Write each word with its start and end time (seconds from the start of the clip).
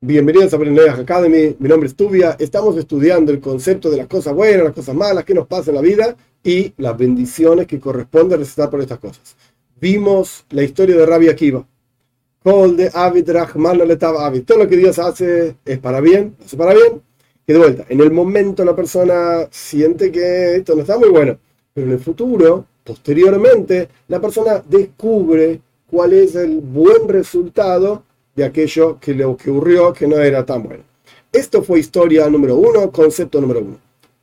Bienvenidos 0.00 0.54
a 0.54 0.58
Brenneach 0.58 1.00
Academy, 1.00 1.56
mi 1.58 1.68
nombre 1.68 1.88
es 1.88 1.96
Tubia. 1.96 2.36
Estamos 2.38 2.76
estudiando 2.76 3.32
el 3.32 3.40
concepto 3.40 3.90
de 3.90 3.96
las 3.96 4.06
cosas 4.06 4.32
buenas, 4.32 4.62
las 4.62 4.72
cosas 4.72 4.94
malas, 4.94 5.24
qué 5.24 5.34
nos 5.34 5.48
pasa 5.48 5.72
en 5.72 5.74
la 5.74 5.82
vida 5.82 6.16
y 6.44 6.72
las 6.76 6.96
bendiciones 6.96 7.66
que 7.66 7.80
corresponde 7.80 8.36
recitar 8.36 8.70
por 8.70 8.80
estas 8.80 9.00
cosas. 9.00 9.34
Vimos 9.80 10.46
la 10.50 10.62
historia 10.62 10.96
de 10.96 11.04
Rabbi 11.04 11.28
Akiva. 11.28 11.66
de 12.44 12.90
Avid 12.94 13.28
Rahman. 13.28 13.78
Todo 14.46 14.58
lo 14.58 14.68
que 14.68 14.76
Dios 14.76 15.00
hace 15.00 15.56
es 15.64 15.78
para 15.80 16.00
bien, 16.00 16.36
hace 16.44 16.56
para 16.56 16.74
bien. 16.74 17.02
Y 17.44 17.52
de 17.52 17.58
vuelta, 17.58 17.84
en 17.88 18.00
el 18.00 18.12
momento 18.12 18.64
la 18.64 18.76
persona 18.76 19.48
siente 19.50 20.12
que 20.12 20.54
esto 20.54 20.76
no 20.76 20.82
está 20.82 20.96
muy 20.96 21.08
bueno, 21.08 21.40
pero 21.74 21.88
en 21.88 21.94
el 21.94 21.98
futuro, 21.98 22.66
posteriormente, 22.84 23.88
la 24.06 24.20
persona 24.20 24.62
descubre 24.64 25.60
cuál 25.90 26.12
es 26.12 26.36
el 26.36 26.58
buen 26.58 27.08
resultado 27.08 28.04
de 28.38 28.44
aquello 28.44 28.98
que 29.00 29.12
le 29.12 29.24
ocurrió 29.24 29.92
que 29.92 30.06
no 30.06 30.16
era 30.18 30.46
tan 30.46 30.62
bueno. 30.62 30.84
Esto 31.32 31.62
fue 31.62 31.80
historia 31.80 32.30
número 32.30 32.56
uno, 32.56 32.90
concepto 32.90 33.40
número 33.40 33.60
uno. 33.60 33.78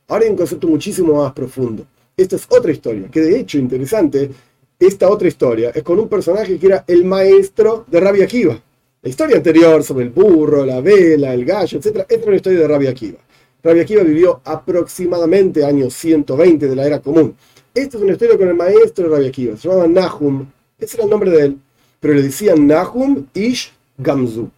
Ahora 0.08 0.24
hay 0.24 0.30
un 0.30 0.36
concepto 0.36 0.66
muchísimo 0.66 1.22
más 1.22 1.32
profundo. 1.32 1.86
Esta 2.16 2.36
es 2.36 2.46
otra 2.48 2.72
historia, 2.72 3.08
que 3.10 3.20
de 3.20 3.38
hecho 3.38 3.58
interesante, 3.58 4.30
esta 4.78 5.10
otra 5.10 5.28
historia 5.28 5.70
es 5.74 5.82
con 5.82 6.00
un 6.00 6.08
personaje 6.08 6.58
que 6.58 6.66
era 6.66 6.84
el 6.86 7.04
maestro 7.04 7.84
de 7.86 8.00
Rabia 8.00 8.24
Akiva. 8.24 8.58
La 9.02 9.10
historia 9.10 9.36
anterior 9.36 9.84
sobre 9.84 10.06
el 10.06 10.10
burro, 10.10 10.64
la 10.64 10.80
vela, 10.80 11.34
el 11.34 11.44
gallo, 11.44 11.78
etc. 11.78 12.06
es 12.08 12.26
una 12.26 12.36
historia 12.36 12.60
de 12.60 12.68
Rabia 12.68 12.90
Akiva. 12.90 13.18
Rabia 13.62 13.82
Akiva 13.82 14.02
vivió 14.02 14.40
aproximadamente 14.44 15.62
años 15.62 15.92
120 15.92 16.68
de 16.68 16.74
la 16.74 16.86
era 16.86 17.00
común. 17.00 17.36
Esta 17.74 17.98
es 17.98 18.02
una 18.02 18.12
historia 18.12 18.38
con 18.38 18.48
el 18.48 18.54
maestro 18.54 19.04
de 19.04 19.14
Rabia 19.14 19.28
Akiva, 19.28 19.56
se 19.58 19.68
llamaba 19.68 19.86
Nahum, 19.86 20.46
ese 20.78 20.96
era 20.96 21.04
el 21.04 21.10
nombre 21.10 21.30
de 21.30 21.44
él, 21.44 21.58
pero 22.00 22.14
le 22.14 22.22
decían 22.22 22.66
Nahum 22.66 23.26
Ish 23.34 23.75
Gamzu. 23.98 24.50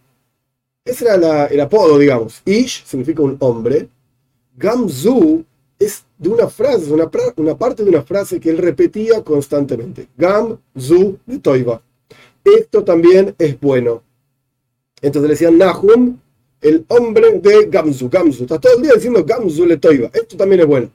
Ese 0.85 1.05
era 1.05 1.45
el 1.45 1.59
apodo, 1.59 1.97
digamos. 1.97 2.41
Ish 2.45 2.83
significa 2.85 3.21
un 3.21 3.37
hombre. 3.39 3.89
Gamzu 4.57 5.45
es 5.77 6.03
de 6.17 6.29
una 6.29 6.47
frase, 6.47 6.91
una, 6.91 7.09
una 7.37 7.57
parte 7.57 7.83
de 7.83 7.89
una 7.89 8.01
frase 8.01 8.39
que 8.39 8.49
él 8.49 8.57
repetía 8.57 9.23
constantemente. 9.23 10.07
Gamzu 10.17 11.17
de 11.25 11.39
Toiva. 11.39 11.81
Esto 12.43 12.83
también 12.83 13.35
es 13.37 13.59
bueno. 13.59 14.03
Entonces 15.01 15.29
le 15.29 15.33
decían 15.35 15.57
Nahum, 15.57 16.17
el 16.61 16.85
hombre 16.89 17.39
de 17.39 17.67
Gamzu. 17.67 18.09
Gamzu. 18.09 18.43
Está 18.43 18.59
todo 18.59 18.75
el 18.75 18.81
día 18.81 18.93
diciendo 18.93 19.23
Gamzu 19.23 19.65
le 19.65 19.77
Toiva. 19.77 20.09
Esto 20.13 20.35
también 20.35 20.61
es 20.61 20.67
bueno. 20.67 20.89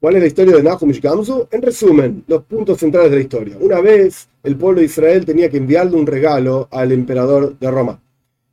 ¿Cuál 0.00 0.16
es 0.16 0.22
la 0.22 0.28
historia 0.28 0.56
de 0.56 0.62
Nahum 0.62 0.90
Gamzu? 0.98 1.46
En 1.50 1.60
resumen, 1.60 2.24
los 2.26 2.42
puntos 2.44 2.78
centrales 2.78 3.10
de 3.10 3.18
la 3.18 3.22
historia. 3.22 3.56
Una 3.60 3.82
vez 3.82 4.28
el 4.42 4.56
pueblo 4.56 4.80
de 4.80 4.86
Israel 4.86 5.26
tenía 5.26 5.50
que 5.50 5.58
enviarle 5.58 5.94
un 5.94 6.06
regalo 6.06 6.68
al 6.70 6.92
emperador 6.92 7.58
de 7.58 7.70
Roma. 7.70 8.00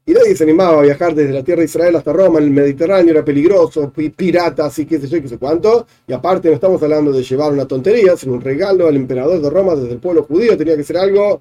Y 0.05 0.11
nadie 0.11 0.35
se 0.35 0.43
animaba 0.43 0.79
a 0.79 0.81
viajar 0.81 1.15
desde 1.15 1.31
la 1.31 1.43
tierra 1.43 1.59
de 1.59 1.67
Israel 1.67 1.95
hasta 1.95 2.11
Roma, 2.11 2.39
el 2.39 2.51
Mediterráneo 2.51 3.13
era 3.13 3.23
peligroso, 3.23 3.93
piratas 3.93 4.77
y 4.79 4.85
qué 4.85 4.99
sé 4.99 5.07
yo, 5.07 5.21
qué 5.21 5.29
sé 5.29 5.37
cuánto. 5.37 5.87
Y 6.05 6.11
aparte 6.11 6.49
no 6.49 6.55
estamos 6.55 6.83
hablando 6.83 7.13
de 7.13 7.23
llevar 7.23 7.53
una 7.53 7.65
tontería, 7.65 8.17
sino 8.17 8.33
un 8.33 8.41
regalo 8.41 8.85
al 8.87 8.97
emperador 8.97 9.41
de 9.41 9.49
Roma 9.49 9.73
desde 9.75 9.93
el 9.93 9.99
pueblo 9.99 10.23
judío, 10.23 10.57
tenía 10.57 10.75
que 10.75 10.83
ser 10.83 10.97
algo 10.97 11.39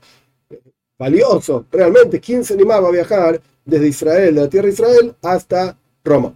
valioso. 0.97 1.67
Realmente, 1.73 2.21
¿quién 2.21 2.45
se 2.45 2.55
animaba 2.55 2.87
a 2.89 2.93
viajar 2.93 3.41
desde 3.65 3.89
Israel, 3.89 4.37
de 4.37 4.41
la 4.41 4.49
tierra 4.49 4.67
de 4.67 4.73
Israel, 4.73 5.15
hasta 5.23 5.77
Roma? 6.05 6.33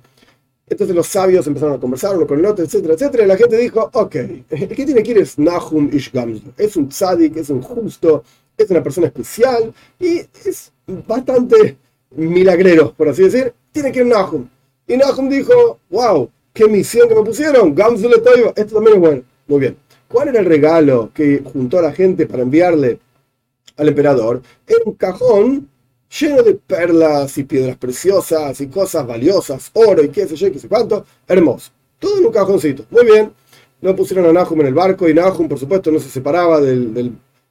Entonces 0.71 0.95
los 0.95 1.09
sabios 1.09 1.45
empezaron 1.49 1.75
a 1.75 1.81
conversar 1.81 2.17
uno 2.17 2.29
con 2.29 2.39
el 2.39 2.47
otro, 2.47 2.65
etcétera, 2.65 2.95
etcétera. 2.95 3.25
Y 3.25 3.27
la 3.27 3.37
gente 3.37 3.57
dijo, 3.57 3.91
ok, 3.93 4.15
el 4.15 4.45
tiene 4.69 5.03
que 5.03 5.11
ir 5.11 5.19
es 5.19 5.37
Nahum 5.37 5.91
Ishgamzu. 5.93 6.53
Es 6.57 6.77
un 6.77 6.89
tzadik, 6.89 7.37
es 7.37 7.51
un 7.51 7.61
justo, 7.61 8.23
es 8.57 8.71
una 8.71 8.81
persona 8.81 9.09
especial 9.09 9.75
y 9.98 10.19
es 10.45 10.73
bastante 11.09 11.77
milagrero, 12.13 12.95
por 12.95 13.09
así 13.09 13.25
decir. 13.25 13.53
Tiene 13.73 13.91
que 13.91 13.98
ir 13.98 14.07
Nahum. 14.07 14.48
Y 14.87 14.97
Nahum 14.97 15.29
dijo, 15.29 15.81
wow, 15.91 16.31
qué 16.53 16.69
misión 16.69 17.09
que 17.09 17.17
me 17.17 17.23
pusieron. 17.23 17.75
Gamzu 17.75 18.09
le 18.09 18.17
Esto 18.55 18.75
también 18.77 18.95
es 18.95 19.01
bueno. 19.01 19.23
Muy 19.48 19.61
bien. 19.61 19.77
¿Cuál 20.07 20.29
era 20.29 20.39
el 20.39 20.47
regalo 20.47 21.11
que 21.13 21.42
juntó 21.45 21.80
a 21.80 21.83
la 21.83 21.92
gente 21.92 22.27
para 22.27 22.45
enviarle 22.45 23.01
al 23.77 23.89
emperador? 23.89 24.41
Era 24.69 24.80
un 24.85 24.95
cajón 24.95 25.69
lleno 26.19 26.43
de 26.43 26.55
perlas 26.55 27.39
y 27.39 27.45
piedras 27.45 27.77
preciosas 27.77 28.61
y 28.61 28.67
cosas 28.69 29.07
valiosas, 29.07 29.71
oro 29.75 30.03
y 30.03 30.09
qué 30.09 30.27
sé 30.27 30.37
yo, 30.37 30.51
qué 30.51 30.59
sé 30.59 30.69
cuánto, 30.69 31.05
hermoso. 31.29 31.71
Todo 31.98 32.19
en 32.19 32.27
un 32.27 32.33
cajoncito. 32.33 32.85
Muy 32.91 33.05
bien. 33.05 33.33
Lo 33.83 33.97
pusieron 33.97 34.27
a 34.27 34.33
Nahum 34.33 34.61
en 34.61 34.67
el 34.67 34.75
barco 34.75 35.09
y 35.09 35.15
Nahum, 35.15 35.48
por 35.48 35.59
supuesto, 35.59 35.91
no 35.91 35.98
se 36.01 36.09
separaba 36.09 36.61
del, 36.61 36.95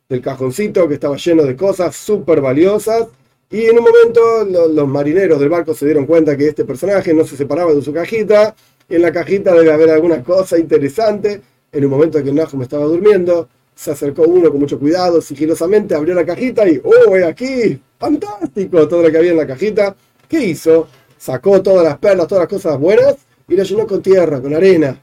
del, 0.08 0.22
cajoncito 0.22 0.88
que 0.88 0.96
estaba 0.96 1.16
lleno 1.18 1.44
de 1.44 1.56
cosas 1.56 1.96
súper 1.96 2.42
valiosas. 2.42 3.08
Y 3.52 3.66
en 3.66 3.80
un 3.80 3.86
momento 3.86 4.70
los, 4.70 4.88
marineros 4.88 5.40
del 5.40 5.50
barco 5.50 5.74
se 5.74 5.86
dieron 5.86 6.06
cuenta 6.06 6.36
que 6.36 6.48
este 6.48 6.66
personaje 6.66 7.14
no 7.14 7.26
se 7.26 7.38
separaba 7.38 7.74
de 7.74 7.82
su 7.82 7.94
cajita. 7.94 8.56
Y 8.88 8.96
en 8.96 9.04
la 9.04 9.12
cajita 9.12 9.54
debe 9.54 9.72
haber 9.72 9.92
alguna 9.92 10.24
cosa 10.24 10.58
interesante. 10.58 11.42
En 11.72 11.86
un 11.86 11.92
momento 11.92 12.18
en 12.18 12.26
que 12.26 12.34
Nahum 12.34 12.62
estaba 12.64 12.86
durmiendo, 12.86 13.48
se 13.80 13.92
acercó 13.92 14.24
uno 14.24 14.52
con 14.52 14.60
mucho 14.60 14.78
cuidado, 14.78 15.22
sigilosamente, 15.22 15.96
abrió 15.96 16.14
la 16.14 16.26
cajita 16.26 16.68
y 16.68 16.82
¡oh, 16.84 17.16
aquí! 17.26 17.82
¡Fantástico! 17.98 18.86
Todo 18.90 19.04
lo 19.04 19.10
que 19.10 19.18
había 19.18 19.32
en 19.32 19.38
la 19.38 19.48
cajita. 19.48 19.96
¿Qué 20.28 20.48
hizo? 20.48 20.90
Sacó 21.18 21.62
todas 21.62 21.86
las 21.86 21.98
perlas, 21.98 22.28
todas 22.28 22.42
las 22.42 22.50
cosas 22.50 22.78
buenas 22.78 23.16
y 23.48 23.56
la 23.56 23.64
llenó 23.64 23.88
con 23.88 24.02
tierra, 24.02 24.42
con 24.42 24.54
arena. 24.54 25.00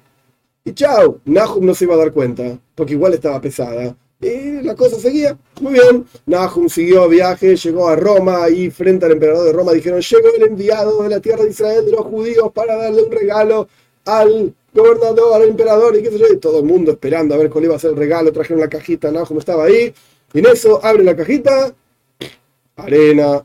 Y 0.62 0.74
chao, 0.74 1.20
Nahum 1.24 1.64
no 1.64 1.74
se 1.74 1.84
iba 1.84 1.94
a 1.94 1.98
dar 1.98 2.12
cuenta, 2.12 2.58
porque 2.74 2.92
igual 2.92 3.14
estaba 3.14 3.40
pesada. 3.40 3.96
Y 4.20 4.60
la 4.60 4.74
cosa 4.74 4.98
seguía. 4.98 5.38
Muy 5.62 5.72
bien. 5.72 6.04
Nahum 6.26 6.68
siguió 6.68 7.08
viaje, 7.08 7.56
llegó 7.56 7.88
a 7.88 7.96
Roma 7.96 8.50
y 8.50 8.68
frente 8.68 9.06
al 9.06 9.12
emperador 9.12 9.46
de 9.46 9.52
Roma 9.54 9.72
dijeron, 9.72 10.02
llegó 10.02 10.28
el 10.36 10.42
enviado 10.42 11.02
de 11.02 11.08
la 11.08 11.20
tierra 11.20 11.44
de 11.44 11.50
Israel 11.50 11.86
de 11.86 11.92
los 11.92 12.02
judíos 12.02 12.52
para 12.52 12.76
darle 12.76 13.04
un 13.04 13.10
regalo 13.10 13.68
al 14.04 14.54
gobernador, 14.76 15.34
al 15.34 15.48
emperador 15.48 15.96
y 15.96 16.02
qué 16.02 16.10
sé 16.10 16.18
yo, 16.18 16.26
y 16.32 16.38
todo 16.38 16.60
el 16.60 16.64
mundo 16.64 16.92
esperando 16.92 17.34
a 17.34 17.38
ver 17.38 17.50
cuál 17.50 17.64
iba 17.64 17.74
a 17.74 17.78
ser 17.78 17.90
el 17.90 17.96
regalo, 17.96 18.32
trajeron 18.32 18.60
la 18.60 18.68
cajita, 18.68 19.10
¿no? 19.10 19.24
Como 19.24 19.40
estaba 19.40 19.64
ahí, 19.64 19.92
y 20.32 20.38
en 20.38 20.46
eso 20.46 20.84
abre 20.84 21.02
la 21.02 21.16
cajita, 21.16 21.74
arena. 22.76 23.44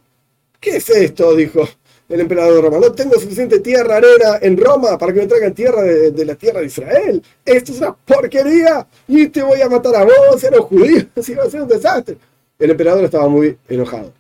¿Qué 0.60 0.78
es 0.78 0.90
esto? 0.90 1.36
Dijo 1.36 1.68
el 2.10 2.20
emperador 2.20 2.56
de 2.56 2.62
Roma. 2.62 2.80
No 2.80 2.92
tengo 2.92 3.20
suficiente 3.20 3.60
tierra, 3.60 3.98
arena 3.98 4.40
en 4.42 4.58
Roma 4.58 4.98
para 4.98 5.14
que 5.14 5.22
me 5.22 5.28
traigan 5.28 5.54
tierra 5.54 5.82
de, 5.82 6.26
la 6.26 6.36
tierra 6.36 6.60
de 6.60 6.68
Israel. 6.68 7.24
Esto 7.46 7.72
es 7.72 7.78
una 7.80 7.96
porquería 7.96 8.86
y 9.08 9.28
te 9.28 9.42
voy 9.42 9.62
a 9.62 9.70
matar 9.70 9.96
a 9.96 10.04
vos, 10.04 10.44
a 10.44 10.52
los 10.52 10.66
judíos, 10.66 11.06
y 11.28 11.34
va 11.34 11.44
a 11.44 11.50
ser 11.50 11.62
un 11.62 11.68
desastre. 11.68 12.18
El 12.60 12.72
emperador 12.72 13.04
estaba 13.04 13.28
muy 13.28 13.58
enojado. 13.68 14.12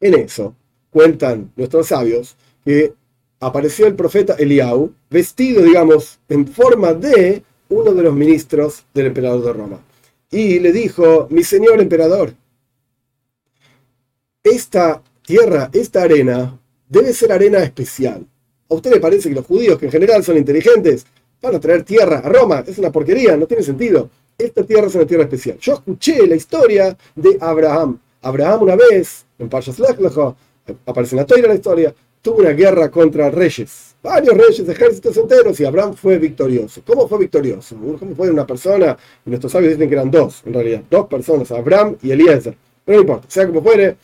En 0.00 0.14
eso 0.14 0.54
cuentan 0.90 1.52
nuestros 1.56 1.88
sabios 1.88 2.36
que 2.64 2.92
apareció 3.42 3.88
el 3.88 3.96
profeta 3.96 4.34
Eliau, 4.38 4.92
vestido, 5.10 5.62
digamos, 5.62 6.20
en 6.28 6.46
forma 6.46 6.94
de 6.94 7.42
uno 7.68 7.92
de 7.92 8.02
los 8.04 8.14
ministros 8.14 8.84
del 8.94 9.06
emperador 9.06 9.42
de 9.44 9.52
Roma. 9.52 9.80
Y 10.30 10.60
le 10.60 10.70
dijo, 10.70 11.26
mi 11.28 11.42
señor 11.42 11.80
emperador, 11.80 12.34
esta 14.44 15.02
tierra, 15.26 15.70
esta 15.72 16.02
arena, 16.02 16.56
debe 16.88 17.12
ser 17.12 17.32
arena 17.32 17.58
especial. 17.58 18.24
¿A 18.70 18.74
usted 18.74 18.92
le 18.92 19.00
parece 19.00 19.28
que 19.28 19.34
los 19.34 19.46
judíos, 19.46 19.76
que 19.76 19.86
en 19.86 19.92
general 19.92 20.22
son 20.22 20.36
inteligentes, 20.38 21.04
van 21.42 21.56
a 21.56 21.60
traer 21.60 21.82
tierra 21.82 22.18
a 22.18 22.28
Roma? 22.28 22.62
Es 22.64 22.78
una 22.78 22.92
porquería, 22.92 23.36
no 23.36 23.46
tiene 23.46 23.64
sentido. 23.64 24.08
Esta 24.38 24.62
tierra 24.62 24.86
es 24.86 24.94
una 24.94 25.06
tierra 25.06 25.24
especial. 25.24 25.58
Yo 25.60 25.74
escuché 25.74 26.26
la 26.28 26.36
historia 26.36 26.96
de 27.16 27.38
Abraham. 27.40 27.98
Abraham 28.22 28.62
una 28.62 28.76
vez, 28.76 29.26
en 29.36 29.48
Parshas 29.48 29.80
aparece 30.86 31.16
en 31.16 31.26
la 31.28 31.48
la 31.48 31.54
historia, 31.54 31.92
tuvo 32.22 32.38
una 32.38 32.50
guerra 32.50 32.90
contra 32.90 33.30
reyes, 33.30 33.96
varios 34.02 34.36
reyes, 34.36 34.68
ejércitos 34.68 35.16
enteros, 35.16 35.58
y 35.60 35.64
Abraham 35.64 35.94
fue 35.94 36.18
victorioso. 36.18 36.80
¿Cómo 36.86 37.08
fue 37.08 37.18
victorioso? 37.18 37.76
¿Cómo 37.76 38.14
fue 38.14 38.30
una 38.30 38.46
persona? 38.46 38.96
Y 39.26 39.30
nuestros 39.30 39.52
sabios 39.52 39.72
dicen 39.72 39.88
que 39.88 39.94
eran 39.94 40.10
dos, 40.10 40.42
en 40.46 40.54
realidad, 40.54 40.82
dos 40.88 41.08
personas, 41.08 41.50
Abraham 41.50 41.96
y 42.02 42.12
Eliezer. 42.12 42.56
Pero 42.84 42.96
no 42.96 43.02
importa, 43.02 43.26
sea 43.28 43.46
como 43.46 43.62
fuere, 43.62 43.96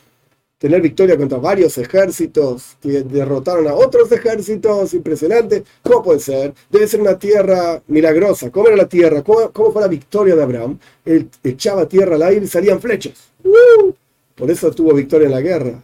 tener 0.57 0.81
victoria 0.81 1.17
contra 1.17 1.37
varios 1.37 1.77
ejércitos 1.77 2.77
que 2.81 3.01
derrotaron 3.03 3.67
a 3.67 3.73
otros 3.73 4.11
ejércitos, 4.11 4.93
impresionante. 4.93 5.63
¿Cómo 5.81 6.03
puede 6.03 6.19
ser? 6.19 6.53
Debe 6.69 6.85
ser 6.87 6.99
una 6.99 7.17
tierra 7.17 7.81
milagrosa. 7.87 8.51
¿Cómo 8.51 8.67
era 8.67 8.75
la 8.75 8.89
tierra? 8.89 9.23
¿Cómo, 9.23 9.71
fue 9.71 9.81
la 9.81 9.87
victoria 9.87 10.35
de 10.35 10.43
Abraham? 10.43 10.77
Él 11.05 11.29
echaba 11.43 11.87
tierra 11.87 12.15
al 12.15 12.23
aire 12.23 12.43
y 12.43 12.47
salían 12.47 12.81
flechas. 12.81 13.31
¡Uh! 13.43 13.93
Por 14.35 14.51
eso 14.51 14.69
tuvo 14.71 14.93
victoria 14.93 15.27
en 15.27 15.31
la 15.31 15.41
guerra. 15.41 15.81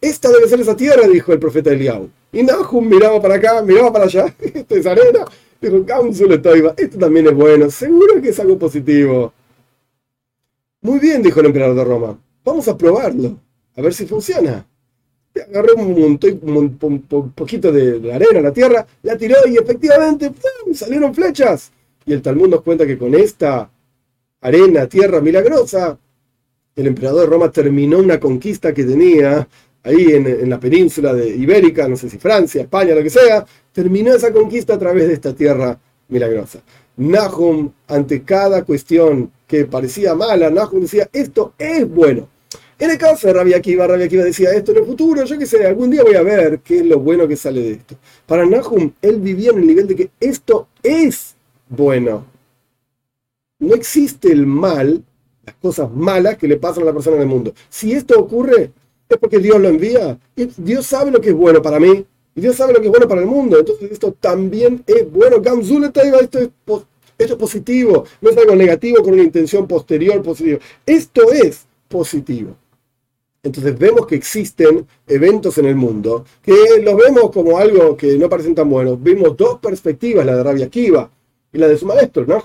Esta 0.00 0.30
debe 0.30 0.48
ser 0.48 0.60
esa 0.60 0.76
tierra, 0.76 1.08
dijo 1.08 1.32
el 1.32 1.38
profeta 1.38 1.70
Eliau. 1.72 2.08
Y 2.32 2.42
Nahum 2.42 2.88
miraba 2.88 3.20
para 3.20 3.36
acá, 3.36 3.62
miraba 3.62 3.92
para 3.92 4.04
allá. 4.04 4.34
Esto 4.40 4.76
es 4.76 4.86
arena. 4.86 5.24
Dijo, 5.60 5.84
esto 6.76 6.98
también 6.98 7.26
es 7.26 7.34
bueno. 7.34 7.70
Seguro 7.70 8.20
que 8.20 8.28
es 8.28 8.38
algo 8.40 8.58
positivo. 8.58 9.32
Muy 10.82 10.98
bien, 10.98 11.22
dijo 11.22 11.40
el 11.40 11.46
emperador 11.46 11.76
de 11.76 11.84
Roma. 11.84 12.18
Vamos 12.44 12.68
a 12.68 12.76
probarlo. 12.76 13.38
A 13.76 13.80
ver 13.80 13.94
si 13.94 14.06
funciona. 14.06 14.66
Agarró 15.48 15.74
un, 15.76 16.18
montón, 16.42 17.32
poquito 17.34 17.70
de, 17.72 18.12
arena, 18.12 18.40
la 18.40 18.52
tierra, 18.52 18.86
la 19.02 19.18
tiró 19.18 19.36
y 19.46 19.56
efectivamente 19.56 20.32
salieron 20.72 21.14
flechas. 21.14 21.72
Y 22.06 22.12
el 22.12 22.22
Talmud 22.22 22.48
nos 22.48 22.62
cuenta 22.62 22.86
que 22.86 22.96
con 22.96 23.14
esta 23.14 23.70
arena, 24.40 24.86
tierra 24.86 25.20
milagrosa, 25.20 25.98
el 26.74 26.86
emperador 26.86 27.22
de 27.22 27.26
Roma 27.26 27.50
terminó 27.50 27.98
una 27.98 28.20
conquista 28.20 28.72
que 28.72 28.84
tenía 28.84 29.46
ahí 29.86 30.12
en, 30.12 30.50
la 30.50 30.58
península 30.58 31.14
de 31.14 31.28
Ibérica, 31.28 31.88
no 31.88 31.96
sé 31.96 32.10
si 32.10 32.18
Francia, 32.18 32.62
España, 32.62 32.94
lo 32.94 33.02
que 33.02 33.10
sea, 33.10 33.46
terminó 33.72 34.12
esa 34.12 34.32
conquista 34.32 34.74
a 34.74 34.78
través 34.78 35.06
de 35.06 35.14
esta 35.14 35.32
tierra 35.32 35.78
milagrosa. 36.08 36.60
Nahum, 36.96 37.70
ante 37.86 38.22
cada 38.22 38.64
cuestión 38.64 39.30
que 39.46 39.64
parecía 39.64 40.14
mala, 40.14 40.50
Nahum 40.50 40.80
decía, 40.80 41.08
esto 41.12 41.54
es 41.56 41.88
bueno. 41.88 42.28
En 42.78 42.90
el 42.90 42.98
caso 42.98 43.28
de 43.28 43.32
Rabia 43.32 43.58
Akiva, 43.58 43.86
Rabia 43.86 44.06
Akiva 44.06 44.24
decía 44.24 44.50
esto 44.50 44.72
en 44.72 44.78
el 44.78 44.84
futuro, 44.84 45.24
yo 45.24 45.38
qué 45.38 45.46
sé, 45.46 45.64
algún 45.64 45.90
día 45.90 46.02
voy 46.02 46.16
a 46.16 46.22
ver 46.22 46.58
qué 46.60 46.78
es 46.78 46.84
lo 46.84 46.98
bueno 46.98 47.28
que 47.28 47.36
sale 47.36 47.60
de 47.60 47.70
esto. 47.72 47.96
Para 48.26 48.44
Nahum, 48.44 48.92
él 49.00 49.20
vivía 49.20 49.50
en 49.50 49.58
el 49.58 49.66
nivel 49.66 49.86
de 49.86 49.94
que 49.94 50.10
esto 50.18 50.68
es 50.82 51.36
bueno. 51.68 52.26
No 53.60 53.74
existe 53.74 54.32
el 54.32 54.46
mal, 54.46 55.02
las 55.44 55.54
cosas 55.56 55.90
malas 55.92 56.36
que 56.36 56.48
le 56.48 56.56
pasan 56.56 56.82
a 56.82 56.86
la 56.86 56.92
persona 56.92 57.16
en 57.16 57.22
el 57.22 57.28
mundo. 57.28 57.54
Si 57.68 57.92
esto 57.92 58.18
ocurre, 58.18 58.72
es 59.08 59.18
porque 59.18 59.38
Dios 59.38 59.60
lo 59.60 59.68
envía. 59.68 60.18
Dios 60.56 60.86
sabe 60.86 61.10
lo 61.10 61.20
que 61.20 61.30
es 61.30 61.34
bueno 61.34 61.62
para 61.62 61.78
mí. 61.78 62.04
Y 62.34 62.40
Dios 62.40 62.56
sabe 62.56 62.72
lo 62.72 62.80
que 62.80 62.86
es 62.86 62.90
bueno 62.90 63.08
para 63.08 63.20
el 63.20 63.26
mundo. 63.26 63.58
Entonces 63.58 63.90
esto 63.90 64.12
también 64.12 64.82
es 64.86 65.10
bueno. 65.10 65.36
esto 65.36 66.38
es, 66.38 66.50
esto 67.18 67.34
es 67.34 67.38
positivo. 67.38 68.04
No 68.20 68.30
es 68.30 68.36
algo 68.36 68.54
negativo 68.54 69.02
con 69.02 69.14
una 69.14 69.22
intención 69.22 69.66
posterior 69.66 70.22
positiva. 70.22 70.58
Esto 70.84 71.32
es 71.32 71.66
positivo. 71.88 72.56
Entonces 73.42 73.78
vemos 73.78 74.06
que 74.06 74.16
existen 74.16 74.86
eventos 75.06 75.56
en 75.58 75.66
el 75.66 75.76
mundo 75.76 76.24
que 76.42 76.80
los 76.82 76.96
vemos 76.96 77.30
como 77.30 77.58
algo 77.58 77.96
que 77.96 78.18
no 78.18 78.28
parecen 78.28 78.56
tan 78.56 78.68
buenos. 78.68 79.00
Vimos 79.00 79.36
dos 79.36 79.60
perspectivas, 79.60 80.26
la 80.26 80.36
de 80.36 80.42
Rabia 80.42 80.68
Kiva 80.68 81.10
y 81.52 81.58
la 81.58 81.68
de 81.68 81.78
su 81.78 81.86
maestro, 81.86 82.26
¿no? 82.26 82.42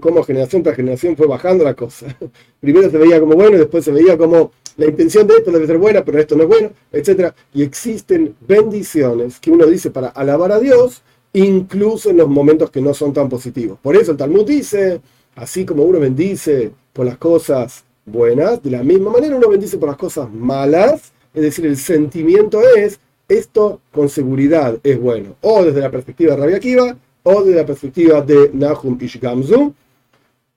como 0.00 0.22
generación 0.22 0.62
tras 0.62 0.76
generación 0.76 1.16
fue 1.16 1.26
bajando 1.26 1.64
la 1.64 1.74
cosa. 1.74 2.06
Primero 2.60 2.90
se 2.90 2.98
veía 2.98 3.20
como 3.20 3.34
bueno 3.34 3.58
después 3.58 3.84
se 3.84 3.92
veía 3.92 4.16
como 4.16 4.52
la 4.76 4.86
intención 4.86 5.26
de 5.26 5.36
esto 5.36 5.50
debe 5.50 5.66
ser 5.66 5.78
buena, 5.78 6.04
pero 6.04 6.18
esto 6.18 6.36
no 6.36 6.42
es 6.42 6.48
bueno, 6.48 6.70
etc. 6.92 7.32
Y 7.54 7.62
existen 7.62 8.34
bendiciones 8.46 9.40
que 9.40 9.50
uno 9.50 9.66
dice 9.66 9.90
para 9.90 10.08
alabar 10.08 10.52
a 10.52 10.60
Dios, 10.60 11.02
incluso 11.32 12.10
en 12.10 12.18
los 12.18 12.28
momentos 12.28 12.70
que 12.70 12.80
no 12.80 12.92
son 12.92 13.12
tan 13.12 13.28
positivos. 13.28 13.78
Por 13.82 13.96
eso 13.96 14.12
el 14.12 14.18
Talmud 14.18 14.46
dice, 14.46 15.00
así 15.34 15.64
como 15.64 15.82
uno 15.84 15.98
bendice 15.98 16.72
por 16.92 17.06
las 17.06 17.16
cosas 17.16 17.84
buenas, 18.04 18.62
de 18.62 18.70
la 18.70 18.82
misma 18.82 19.10
manera 19.10 19.36
uno 19.36 19.48
bendice 19.48 19.78
por 19.78 19.88
las 19.88 19.98
cosas 19.98 20.30
malas, 20.30 21.12
es 21.34 21.42
decir, 21.42 21.66
el 21.66 21.76
sentimiento 21.76 22.60
es, 22.76 23.00
esto 23.28 23.80
con 23.92 24.08
seguridad 24.08 24.78
es 24.82 25.00
bueno, 25.00 25.36
o 25.40 25.64
desde 25.64 25.80
la 25.80 25.90
perspectiva 25.90 26.34
de 26.34 26.40
Rabia 26.40 26.56
Akiva, 26.56 26.96
o 27.28 27.42
desde 27.42 27.60
la 27.60 27.66
perspectiva 27.66 28.20
de 28.20 28.50
Nahum 28.52 28.96
Ishgamzu. 29.00 29.74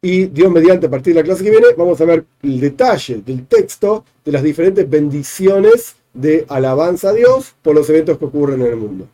Y 0.01 0.27
Dios 0.27 0.51
mediante, 0.51 0.85
a 0.85 0.89
partir 0.89 1.13
de 1.13 1.19
la 1.19 1.25
clase 1.25 1.43
que 1.43 1.49
viene, 1.49 1.67
vamos 1.75 1.99
a 1.99 2.05
ver 2.05 2.23
el 2.43 2.59
detalle 2.59 3.21
del 3.25 3.47
texto 3.47 4.05
de 4.23 4.31
las 4.31 4.43
diferentes 4.43 4.89
bendiciones 4.89 5.95
de 6.13 6.45
alabanza 6.47 7.09
a 7.09 7.13
Dios 7.13 7.53
por 7.61 7.75
los 7.75 7.89
eventos 7.89 8.17
que 8.17 8.25
ocurren 8.25 8.61
en 8.61 8.67
el 8.67 8.75
mundo. 8.77 9.07